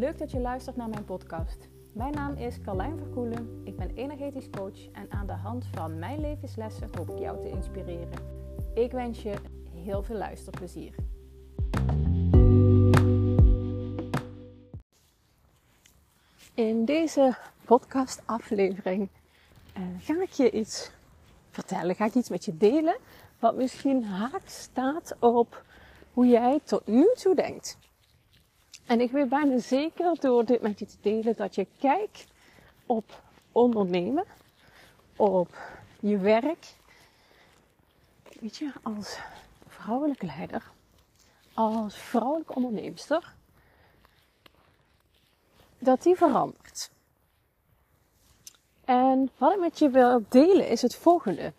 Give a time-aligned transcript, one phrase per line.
[0.00, 1.68] Leuk dat je luistert naar mijn podcast.
[1.92, 3.60] Mijn naam is Carlijn Verkoelen.
[3.64, 7.48] Ik ben energetisch coach en aan de hand van mijn levenslessen hoop ik jou te
[7.48, 8.18] inspireren.
[8.74, 9.34] Ik wens je
[9.74, 10.94] heel veel luisterplezier.
[16.54, 19.08] In deze podcastaflevering
[19.76, 20.90] uh, ga ik je iets
[21.50, 22.96] vertellen, ga ik iets met je delen
[23.38, 25.64] wat misschien haak staat op
[26.12, 27.78] hoe jij tot nu toe denkt.
[28.90, 32.26] En ik weet bijna zeker door dit met je te delen dat je kijkt
[32.86, 34.24] op ondernemen,
[35.16, 35.58] op
[36.00, 36.74] je werk.
[38.40, 39.18] Weet je, als
[39.66, 40.70] vrouwelijke leider,
[41.54, 43.34] als vrouwelijke onderneemster,
[45.78, 46.90] dat die verandert.
[48.84, 51.52] En wat ik met je wil delen is het volgende.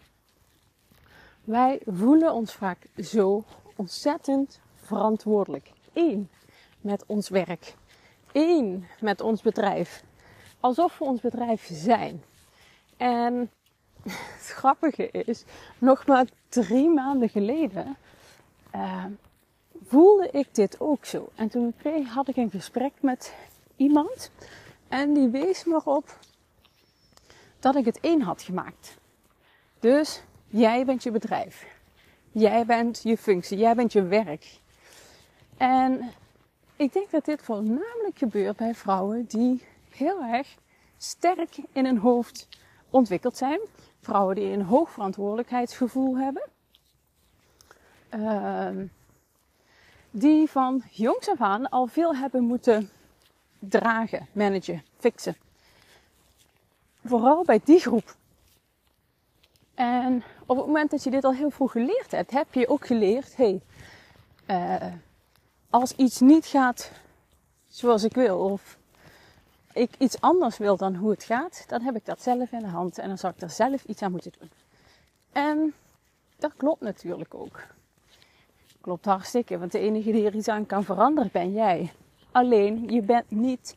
[1.44, 3.44] Wij voelen ons vaak zo
[3.76, 5.72] ontzettend verantwoordelijk.
[5.94, 6.30] Eén,
[6.82, 7.76] met ons werk.
[8.32, 10.04] Eén, met ons bedrijf.
[10.60, 12.24] Alsof we ons bedrijf zijn.
[12.98, 13.52] En
[14.38, 15.44] het grappige is,
[15.78, 17.96] nog maar drie maanden geleden
[18.76, 19.06] uh,
[19.84, 21.30] voelde ik dit ook zo.
[21.36, 21.74] En toen
[22.08, 23.34] had ik een gesprek met
[23.76, 24.32] iemand
[24.88, 26.20] en die wees me op
[27.60, 28.98] dat ik het één had gemaakt.
[29.80, 31.66] Dus jij bent je bedrijf.
[32.32, 33.58] Jij bent je functie.
[33.58, 34.60] Jij bent je werk.
[35.58, 36.12] En
[36.82, 40.56] ik denk dat dit voornamelijk gebeurt bij vrouwen die heel erg
[40.98, 42.48] sterk in hun hoofd
[42.90, 43.60] ontwikkeld zijn.
[44.00, 46.44] Vrouwen die een hoog verantwoordelijkheidsgevoel hebben.
[48.16, 48.86] Uh,
[50.12, 52.90] die van jongs af aan al veel hebben moeten
[53.60, 55.36] dragen, managen, fixen.
[57.06, 58.16] Vooral bij die groep.
[59.74, 62.86] En op het moment dat je dit al heel vroeg geleerd hebt, heb je ook
[62.86, 63.62] geleerd: hey,
[64.48, 64.94] uh,
[65.72, 66.92] als iets niet gaat
[67.68, 68.78] zoals ik wil, of
[69.74, 72.68] ik iets anders wil dan hoe het gaat, dan heb ik dat zelf in de
[72.68, 74.50] hand en dan zal ik er zelf iets aan moeten doen.
[75.32, 75.74] En
[76.38, 77.60] dat klopt natuurlijk ook.
[78.82, 81.92] Klopt hartstikke, want de enige die er iets aan kan veranderen ben jij.
[82.32, 83.76] Alleen, je bent niet,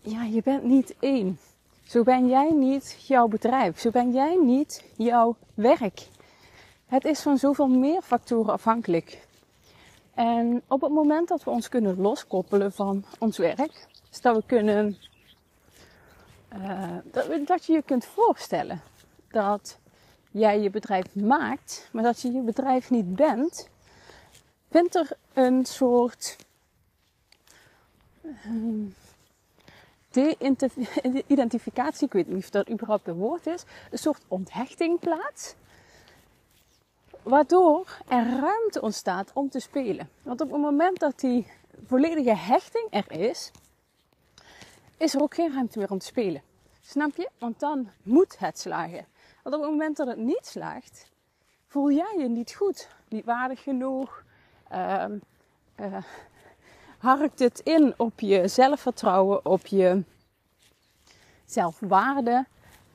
[0.00, 1.38] ja, je bent niet één.
[1.84, 3.80] Zo ben jij niet jouw bedrijf.
[3.80, 6.08] Zo ben jij niet jouw werk.
[6.86, 9.28] Het is van zoveel meer factoren afhankelijk.
[10.20, 14.42] En op het moment dat we ons kunnen loskoppelen van ons werk, dus dat we
[14.46, 14.96] kunnen,
[16.54, 16.96] uh,
[17.46, 18.80] dat, je je kunt voorstellen
[19.30, 19.78] dat
[20.30, 23.68] jij je bedrijf maakt, maar dat je je bedrijf niet bent,
[24.70, 26.36] vindt er een soort
[28.22, 28.86] uh,
[30.10, 35.54] de-identificatie, ik weet niet of dat überhaupt een woord is, een soort onthechting plaats.
[37.22, 40.08] Waardoor er ruimte ontstaat om te spelen.
[40.22, 41.46] Want op het moment dat die
[41.86, 43.50] volledige hechting er is,
[44.96, 46.42] is er ook geen ruimte meer om te spelen.
[46.80, 47.28] Snap je?
[47.38, 49.06] Want dan moet het slagen.
[49.42, 51.10] Want op het moment dat het niet slaagt,
[51.66, 54.22] voel jij je niet goed, niet waardig genoeg.
[54.72, 55.04] Uh,
[55.80, 55.96] uh,
[56.98, 60.02] harkt het in op je zelfvertrouwen, op je
[61.44, 62.46] zelfwaarde.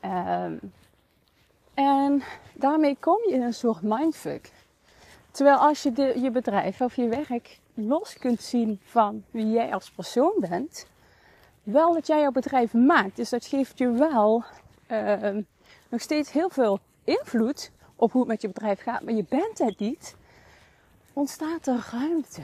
[0.05, 0.45] Uh,
[2.05, 2.23] en
[2.53, 4.51] daarmee kom je in een soort mindfuck.
[5.31, 9.91] Terwijl als je je bedrijf of je werk los kunt zien van wie jij als
[9.91, 10.85] persoon bent,
[11.63, 13.15] wel dat jij jouw bedrijf maakt.
[13.15, 14.43] Dus dat geeft je wel
[14.91, 15.43] uh,
[15.89, 19.57] nog steeds heel veel invloed op hoe het met je bedrijf gaat, maar je bent
[19.57, 20.15] het niet.
[21.13, 22.41] Ontstaat er ruimte?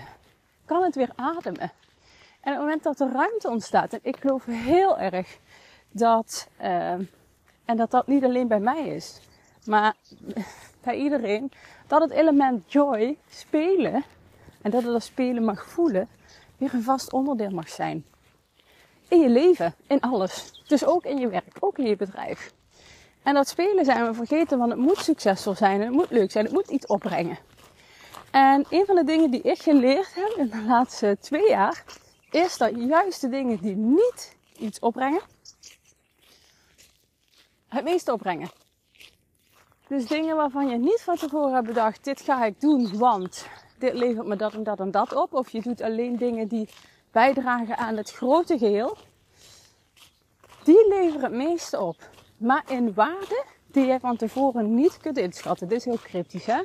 [0.65, 1.71] Kan het weer ademen?
[2.41, 5.37] En op het moment dat er ruimte ontstaat, en ik geloof heel erg
[5.91, 6.91] dat, uh,
[7.65, 9.19] en dat dat niet alleen bij mij is,
[9.65, 9.95] maar
[10.83, 11.51] bij iedereen,
[11.87, 14.03] dat het element joy, spelen,
[14.61, 16.07] en dat het dat spelen mag voelen,
[16.57, 18.05] weer een vast onderdeel mag zijn.
[19.07, 20.63] In je leven, in alles.
[20.67, 22.53] Dus ook in je werk, ook in je bedrijf.
[23.23, 26.45] En dat spelen zijn we vergeten, want het moet succesvol zijn, het moet leuk zijn,
[26.45, 27.37] het moet iets opbrengen.
[28.31, 31.83] En een van de dingen die ik geleerd heb in de laatste twee jaar,
[32.29, 35.21] is dat juist de dingen die niet iets opbrengen,
[37.67, 38.60] het meeste opbrengen.
[39.91, 43.47] Dus dingen waarvan je niet van tevoren hebt bedacht, dit ga ik doen, want
[43.77, 45.33] dit levert me dat en dat en dat op.
[45.33, 46.69] Of je doet alleen dingen die
[47.11, 48.97] bijdragen aan het grote geheel.
[50.63, 52.09] Die leveren het meeste op.
[52.37, 55.67] Maar in waarde die je van tevoren niet kunt inschatten.
[55.67, 56.61] Dit is heel cryptisch hè.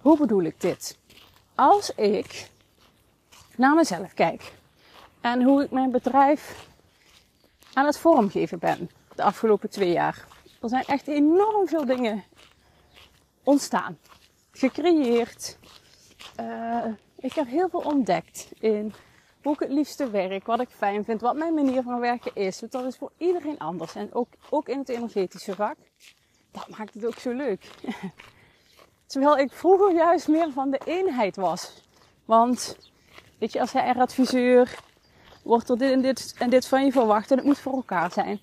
[0.00, 0.98] Hoe bedoel ik dit?
[1.54, 2.50] Als ik
[3.56, 4.52] naar mezelf kijk
[5.20, 6.68] en hoe ik mijn bedrijf
[7.72, 10.33] aan het vormgeven ben de afgelopen twee jaar.
[10.64, 12.24] Er zijn echt enorm veel dingen
[13.42, 13.98] ontstaan,
[14.50, 15.58] gecreëerd.
[16.40, 16.84] Uh,
[17.16, 18.92] ik heb heel veel ontdekt in
[19.42, 22.60] hoe ik het liefste werk, wat ik fijn vind, wat mijn manier van werken is.
[22.60, 23.94] Want dat is voor iedereen anders.
[23.94, 25.76] En ook, ook in het energetische vak.
[26.50, 27.70] Dat maakt het ook zo leuk.
[29.06, 31.82] Terwijl ik vroeger juist meer van de eenheid was.
[32.24, 32.78] Want,
[33.38, 34.78] weet je, als HR-adviseur
[35.42, 38.12] wordt er dit en dit en dit van je verwacht en het moet voor elkaar
[38.12, 38.40] zijn.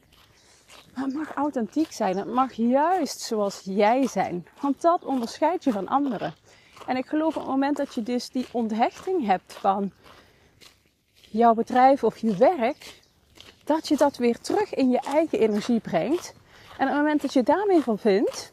[0.93, 2.17] Maar het mag authentiek zijn.
[2.17, 4.47] Het mag juist zoals jij zijn.
[4.61, 6.33] Want dat onderscheidt je van anderen.
[6.87, 9.91] En ik geloof op het moment dat je dus die onthechting hebt van
[11.13, 12.99] jouw bedrijf of je werk,
[13.63, 16.33] dat je dat weer terug in je eigen energie brengt.
[16.77, 18.51] En op het moment dat je daarmee verbindt,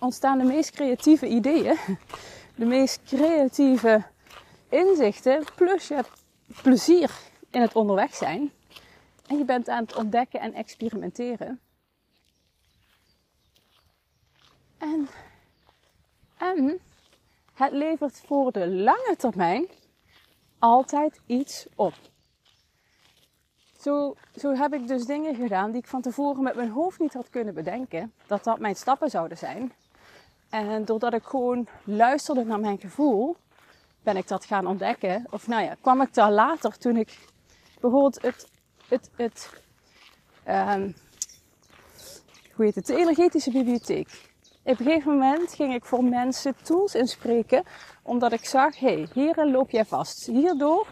[0.00, 1.76] ontstaan de meest creatieve ideeën,
[2.56, 4.02] de meest creatieve
[4.68, 6.10] inzichten, plus je hebt
[6.62, 7.10] plezier
[7.50, 8.52] in het onderweg zijn.
[9.30, 11.60] En je bent aan het ontdekken en experimenteren.
[14.78, 15.08] En,
[16.38, 16.80] en
[17.54, 19.66] het levert voor de lange termijn
[20.58, 21.94] altijd iets op.
[23.78, 27.14] Zo, zo heb ik dus dingen gedaan die ik van tevoren met mijn hoofd niet
[27.14, 28.12] had kunnen bedenken.
[28.26, 29.72] Dat dat mijn stappen zouden zijn.
[30.48, 33.36] En doordat ik gewoon luisterde naar mijn gevoel,
[34.02, 35.26] ben ik dat gaan ontdekken.
[35.30, 37.18] Of nou ja, kwam ik daar later toen ik
[37.80, 38.50] bijvoorbeeld het,
[38.90, 39.50] het, het,
[40.48, 40.94] um,
[42.54, 44.08] hoe heet het, de energetische bibliotheek.
[44.62, 47.64] Op een gegeven moment ging ik voor mensen tools inspreken,
[48.02, 50.26] omdat ik zag, hé, hey, hierin loop jij vast.
[50.26, 50.86] Hierdoor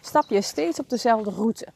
[0.00, 1.66] stap je steeds op dezelfde route.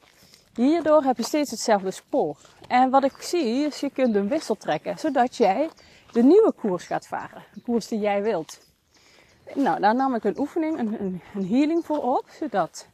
[0.55, 2.39] Hierdoor heb je steeds hetzelfde spoor.
[2.69, 5.71] En wat ik zie is, je kunt een wissel trekken, zodat jij
[6.13, 7.45] de nieuwe koers gaat varen.
[7.55, 8.59] De koers die jij wilt.
[9.55, 12.89] Nou, daar nam ik een oefening, een, een healing voor op, zodat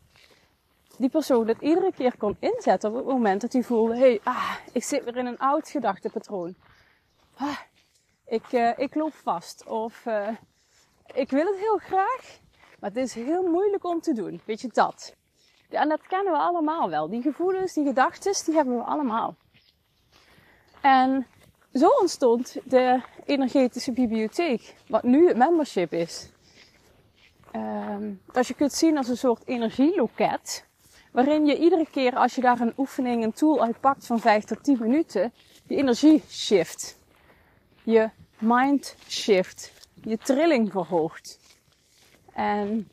[0.98, 4.54] die persoon het iedere keer kon inzetten op het moment dat hij voelde, hey, ah,
[4.72, 6.54] ik zit weer in een oud gedachtepatroon.
[7.34, 7.58] Ah,
[8.26, 9.66] ik, uh, ik loop vast.
[9.66, 10.28] Of uh,
[11.14, 12.38] ik wil het heel graag,
[12.80, 14.40] maar het is heel moeilijk om te doen.
[14.44, 15.14] Weet je dat?
[15.68, 17.08] En dat kennen we allemaal wel.
[17.08, 19.36] Die gevoelens, die gedachten, die hebben we allemaal.
[20.80, 21.26] En
[21.72, 26.30] zo ontstond de energetische bibliotheek, wat nu het membership is.
[27.56, 30.66] Um, dat je kunt zien als een soort energieloket,
[31.12, 34.64] waarin je iedere keer als je daar een oefening, een tool uitpakt van 5 tot
[34.64, 35.32] 10 minuten,
[35.66, 37.00] je energie shift.
[37.82, 39.72] Je mind shift,
[40.02, 41.38] je trilling verhoogt.
[42.34, 42.90] En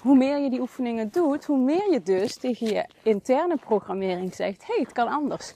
[0.00, 4.66] hoe meer je die oefeningen doet, hoe meer je dus tegen je interne programmering zegt:
[4.66, 5.54] hey, het kan anders.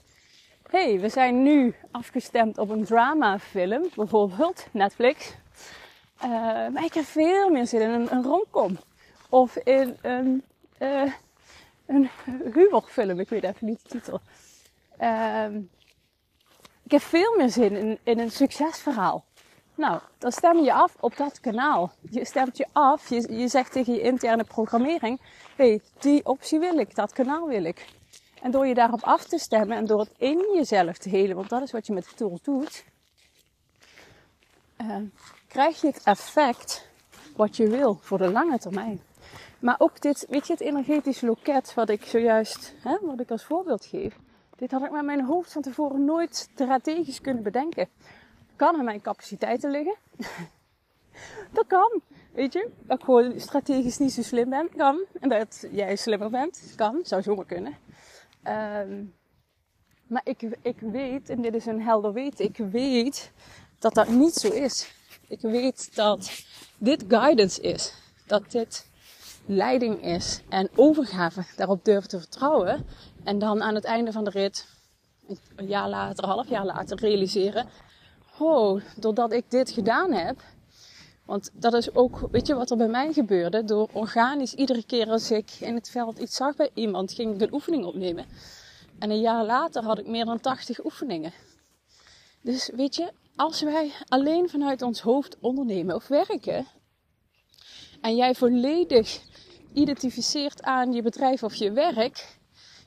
[0.69, 5.35] hey, we zijn nu afgestemd op een dramafilm, bijvoorbeeld Netflix.
[6.23, 6.29] Uh,
[6.69, 8.77] maar ik heb veel meer zin in een, een romcom.
[9.29, 10.43] Of in een,
[10.79, 11.11] uh,
[11.95, 12.09] een
[12.53, 14.19] humorfilm, ik weet even niet de titel.
[14.99, 15.55] Uh,
[16.83, 19.25] ik heb veel meer zin in, in een succesverhaal.
[19.75, 21.91] Nou, dan stem je af op dat kanaal.
[22.09, 25.19] Je stemt je af, je, je zegt tegen je interne programmering:
[25.55, 27.85] hé, hey, die optie wil ik, dat kanaal wil ik.
[28.41, 31.49] En door je daarop af te stemmen en door het in jezelf te helen, want
[31.49, 32.83] dat is wat je met de tool doet,
[34.81, 34.95] uh,
[35.47, 36.87] krijg je het effect
[37.35, 39.01] wat je wil voor de lange termijn.
[39.61, 43.43] Maar ook dit, weet je, het energetisch loket wat ik zojuist, hè, wat ik als
[43.43, 44.15] voorbeeld geef,
[44.55, 47.89] dit had ik met mijn hoofd van tevoren nooit strategisch kunnen bedenken.
[48.55, 49.95] Kan aan mijn capaciteiten liggen.
[51.53, 52.01] dat kan.
[52.33, 55.05] Weet je, dat ik gewoon strategisch niet zo slim ben, kan.
[55.19, 56.99] En dat jij slimmer bent, kan.
[57.03, 57.77] Zou zomaar kunnen.
[58.47, 59.13] Um,
[60.07, 63.31] maar ik, ik weet, en dit is een helder weten, ik weet
[63.79, 64.93] dat dat niet zo is.
[65.27, 66.45] Ik weet dat
[66.77, 67.93] dit guidance is.
[68.25, 68.89] Dat dit
[69.45, 71.43] leiding is en overgave.
[71.55, 72.85] Daarop durven te vertrouwen.
[73.23, 74.67] En dan aan het einde van de rit,
[75.55, 77.67] een jaar later, half jaar later, realiseren:
[78.39, 80.39] Oh, doordat ik dit gedaan heb.
[81.25, 83.63] Want dat is ook, weet je wat er bij mij gebeurde?
[83.63, 87.41] Door organisch, iedere keer als ik in het veld iets zag bij iemand, ging ik
[87.41, 88.25] een oefening opnemen.
[88.99, 91.33] En een jaar later had ik meer dan 80 oefeningen.
[92.41, 96.65] Dus weet je, als wij alleen vanuit ons hoofd ondernemen of werken,
[98.01, 99.21] en jij volledig
[99.73, 102.37] identificeert aan je bedrijf of je werk,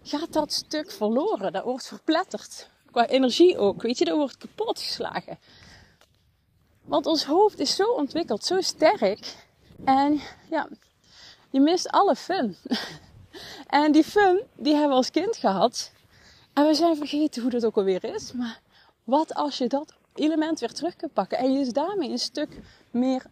[0.03, 1.53] gaat dat stuk verloren.
[1.53, 2.69] Dat wordt verpletterd.
[2.91, 3.83] Qua energie ook.
[3.83, 5.39] Weet je, dat wordt kapot geslagen.
[6.85, 9.37] Want ons hoofd is zo ontwikkeld, zo sterk.
[9.85, 10.69] En ja,
[11.51, 12.57] je mist alle fun.
[13.67, 15.93] en die fun, die hebben we als kind gehad.
[16.53, 18.33] En we zijn vergeten hoe dat ook alweer is.
[18.33, 18.61] Maar
[19.05, 23.27] wat als je dat element weer terug kunt pakken en je daarmee een stuk meer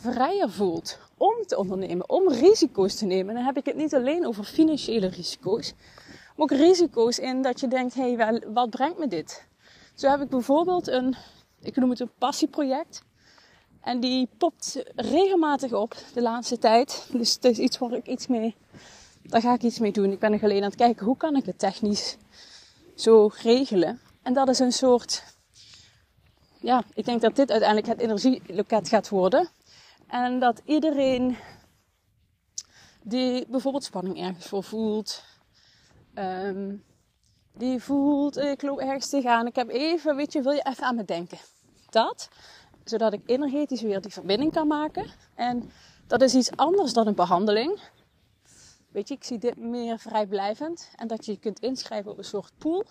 [0.00, 3.34] vrijer voelt om te ondernemen, om risico's te nemen.
[3.34, 5.74] Dan heb ik het niet alleen over financiële risico's,
[6.06, 9.48] maar ook risico's in dat je denkt, hé, hey, wat brengt me dit?
[9.94, 11.16] Zo heb ik bijvoorbeeld een,
[11.60, 13.02] ik noem het een passieproject.
[13.80, 17.06] En die popt regelmatig op de laatste tijd.
[17.12, 18.54] Dus het is iets waar ik iets mee
[19.22, 20.12] Daar ga ik iets mee doen.
[20.12, 22.16] Ik ben alleen aan het kijken hoe kan ik het technisch
[22.94, 24.00] zo regelen.
[24.22, 25.24] En dat is een soort,
[26.60, 29.48] ja, ik denk dat dit uiteindelijk het energieloket gaat worden.
[30.10, 31.36] En dat iedereen
[33.02, 35.24] die bijvoorbeeld spanning ergens voor voelt,
[36.14, 36.76] ehm,
[37.52, 40.94] die voelt, ik loop ergens tegenaan, ik heb even, weet je, wil je even aan
[40.94, 41.38] me denken?
[41.90, 42.28] Dat,
[42.84, 45.06] zodat ik energetisch weer die verbinding kan maken.
[45.34, 45.70] En
[46.06, 47.80] dat is iets anders dan een behandeling.
[48.88, 50.90] Weet je, ik zie dit meer vrijblijvend.
[50.96, 52.84] En dat je je kunt inschrijven op een soort pool.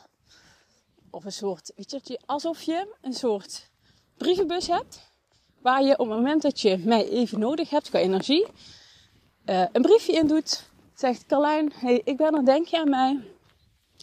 [1.09, 3.69] Of een soort, weet je, alsof je een soort
[4.17, 5.08] brievenbus hebt.
[5.61, 8.47] Waar je op het moment dat je mij even nodig hebt qua energie,
[9.45, 10.63] uh, een briefje in doet.
[10.93, 13.19] Zegt Carlijn, hey, ik ben er, denk je aan mij?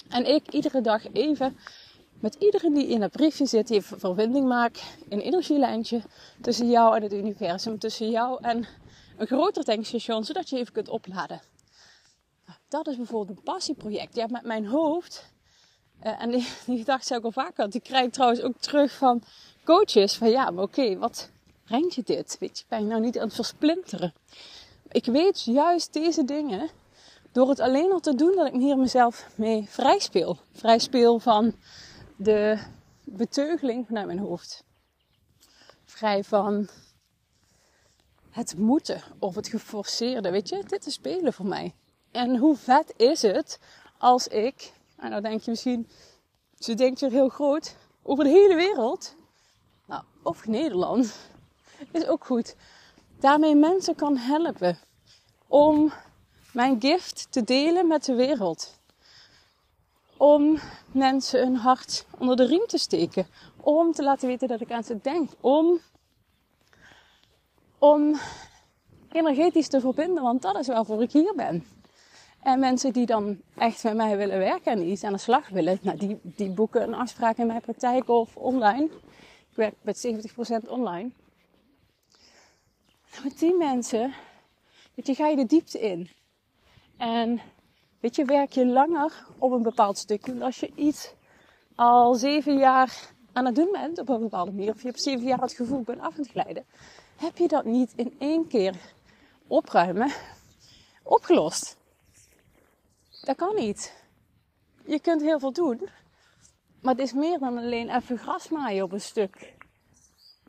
[0.09, 1.57] En ik iedere dag even
[2.21, 6.03] met iedereen die in dat briefje zit, die verbinding maakt, een energielijntje
[6.41, 8.67] tussen jou en het universum, tussen jou en
[9.17, 11.41] een groter tankstation, zodat je even kunt opladen.
[12.47, 14.15] Nou, dat is bijvoorbeeld een passieproject.
[14.15, 15.33] Ja, met mijn hoofd,
[16.05, 18.93] uh, en die, gedachte zou ik al vaker had, die krijg ik trouwens ook terug
[18.93, 19.23] van
[19.65, 20.17] coaches.
[20.17, 21.31] Van ja, maar oké, wat
[21.67, 22.37] brengt je dit?
[22.41, 24.15] Weet je, ben je nou niet aan het versplinteren?
[24.89, 26.71] Ik weet juist deze dingen
[27.33, 30.39] door het alleen al te doen dat ik hier mezelf mee vrij speel.
[30.53, 31.55] Vrij speel van
[32.17, 32.59] de
[33.05, 34.65] beteugeling vanuit mijn hoofd.
[35.85, 36.69] Vrij van
[38.31, 40.31] het moeten of het geforceerde.
[40.31, 41.75] Weet je, dit is spelen voor mij.
[42.11, 43.59] En hoe vet is het
[43.99, 45.89] als ik, nou denk je misschien,
[46.59, 49.15] ze denkt hier heel groot, over de hele wereld,
[49.87, 51.15] nou, of Nederland,
[51.91, 52.57] is ook goed.
[53.19, 54.79] Daarmee mensen kan helpen
[55.47, 55.93] om
[56.53, 58.79] mijn gift te delen met de wereld.
[60.17, 60.59] Om
[60.93, 63.27] mensen een hart onder de riem te steken.
[63.61, 65.31] Om te laten weten dat ik aan ze denk.
[65.41, 65.81] Om,
[67.79, 68.21] om
[69.13, 71.65] energetisch te verbinden, want dat is waarvoor ik hier ben.
[72.43, 75.79] En mensen die dan echt met mij willen werken en iets aan de slag willen,
[75.83, 78.85] nou, die, die boeken een afspraak in mijn praktijk of online.
[79.51, 80.07] Ik werk met
[80.67, 81.11] 70% online.
[83.23, 84.15] Met die mensen,
[84.95, 86.11] weet je, ga je de diepte in.
[86.97, 87.41] En
[88.01, 90.27] weet je, werk je langer op een bepaald stuk.
[90.27, 91.15] Want als je iets
[91.75, 95.27] al zeven jaar aan het doen bent op een bepaalde manier, of je hebt zeven
[95.27, 96.67] jaar het gevoel, ik ben af aan het glijden,
[97.17, 98.75] heb je dat niet in één keer
[99.47, 100.13] opruimen
[101.03, 101.77] opgelost.
[103.21, 104.05] Dat kan niet.
[104.87, 105.89] Je kunt heel veel doen,
[106.83, 109.55] maar het is meer dan alleen even gras maaien op een stuk,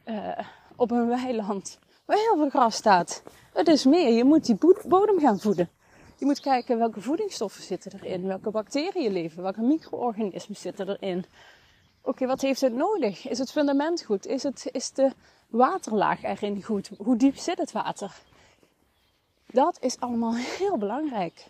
[0.05, 0.39] uh,
[0.75, 3.23] op een weiland waar heel veel gras staat.
[3.53, 5.69] Het is meer, je moet die bodem gaan voeden.
[6.17, 11.25] Je moet kijken welke voedingsstoffen zitten erin, welke bacteriën leven, welke micro-organismen zitten erin.
[12.01, 13.27] Oké, wat heeft het nodig?
[13.27, 14.25] Is het fundament goed?
[14.25, 15.11] Is, het, is de
[15.47, 16.89] waterlaag erin goed?
[16.97, 18.15] Hoe diep zit het water?
[19.45, 21.45] Dat is allemaal heel belangrijk.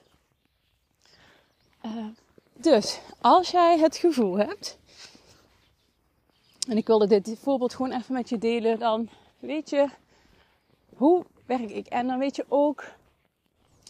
[1.85, 2.05] Uh,
[2.53, 4.77] dus als jij het gevoel hebt,
[6.67, 9.09] en ik wilde dit voorbeeld gewoon even met je delen, dan
[9.39, 9.89] weet je
[10.97, 11.87] hoe werk ik.
[11.87, 12.83] En dan weet je ook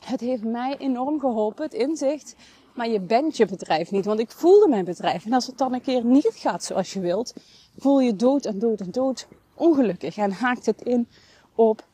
[0.03, 2.35] het heeft mij enorm geholpen, het inzicht.
[2.75, 4.05] Maar je bent je bedrijf niet.
[4.05, 5.25] Want ik voelde mijn bedrijf.
[5.25, 7.33] En als het dan een keer niet gaat zoals je wilt,
[7.77, 10.17] voel je dood en dood en dood ongelukkig.
[10.17, 11.07] En haakt het in
[11.55, 11.85] op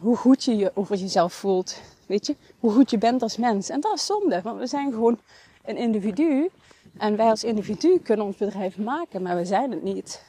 [0.00, 1.80] hoe goed je je over jezelf voelt.
[2.06, 3.68] Weet je, hoe goed je bent als mens.
[3.68, 5.18] En dat is zonde, want we zijn gewoon
[5.64, 6.50] een individu.
[6.98, 10.22] En wij als individu kunnen ons bedrijf maken, maar we zijn het niet.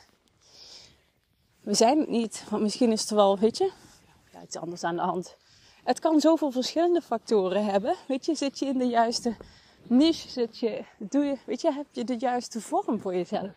[1.61, 3.71] We zijn het niet, want misschien is het wel, weet je,
[4.31, 5.37] ja, iets anders aan de hand
[5.89, 7.95] het kan zoveel verschillende factoren hebben.
[8.07, 9.35] Weet je, zit je in de juiste
[9.87, 10.29] niche?
[10.29, 13.49] Zit je, doe je, weet je, heb je de juiste vorm voor jezelf?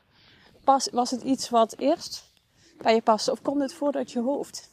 [0.65, 2.25] Pas, was het iets wat eerst
[2.79, 4.71] bij je paste of komt het voor uit je hoofd?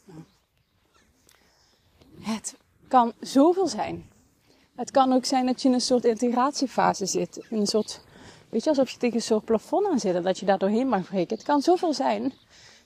[2.19, 2.55] Het
[2.88, 4.09] kan zoveel zijn.
[4.75, 7.45] Het kan ook zijn dat je in een soort integratiefase zit.
[7.50, 8.01] In een soort,
[8.50, 10.88] weet je, alsof je tegen een soort plafond aan zit en dat je daar doorheen
[10.88, 11.38] mag breken.
[11.38, 12.33] Het kan zoveel zijn.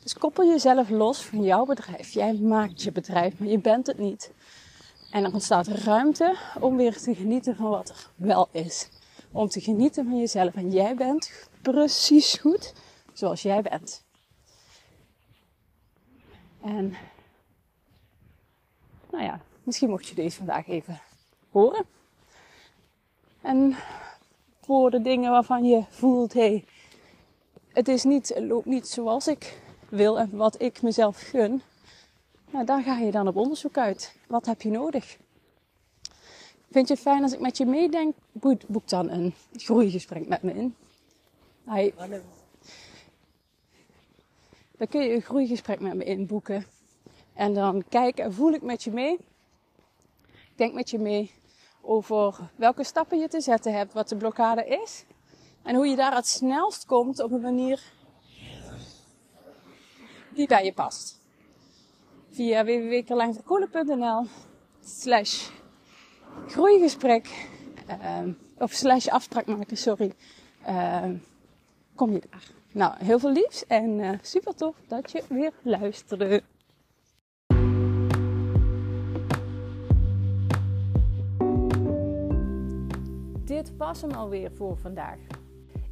[0.03, 2.09] Dus koppel jezelf los van jouw bedrijf.
[2.09, 4.31] Jij maakt je bedrijf, maar je bent het niet.
[5.11, 8.89] En dan ontstaat ruimte om weer te genieten van wat er wel is.
[9.31, 10.55] Om te genieten van jezelf.
[10.55, 12.73] En jij bent precies goed
[13.13, 14.03] zoals jij bent.
[16.61, 16.95] En
[19.11, 21.01] nou ja, misschien mocht je deze vandaag even
[21.49, 21.85] horen.
[23.41, 23.75] En
[24.61, 26.65] voor de dingen waarvan je voelt, hé, hey,
[27.67, 29.61] het is niet, het loopt niet zoals ik
[29.95, 31.61] wil en wat ik mezelf gun.
[32.51, 34.15] Nou, daar ga je dan op onderzoek uit.
[34.27, 35.17] Wat heb je nodig?
[36.71, 38.15] Vind je het fijn als ik met je meedenk?
[38.67, 40.75] Boek dan een groeigesprek met me in.
[41.69, 41.91] Hi.
[44.77, 46.65] Dan kun je een groeigesprek met me inboeken.
[47.33, 49.13] En dan kijk en voel ik met je mee.
[50.23, 51.31] Ik denk met je mee
[51.81, 55.05] over welke stappen je te zetten hebt, wat de blokkade is.
[55.63, 57.81] En hoe je daar het snelst komt op een manier
[60.35, 61.21] die bij je past.
[62.29, 64.25] Via www.carlijnverkoelen.nl
[64.81, 65.49] slash
[66.47, 67.47] groeigesprek
[67.89, 70.13] uh, of slash afspraak maken, sorry.
[70.67, 71.09] Uh,
[71.95, 72.47] kom je daar.
[72.71, 76.43] Nou, heel veel liefs en uh, super tof dat je weer luisterde.
[83.45, 85.17] Dit was hem alweer voor vandaag.